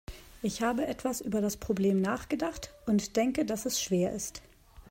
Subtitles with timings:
[0.41, 4.41] Ich habe etwas über das Problem nachgedacht und denke, dass es schwer ist.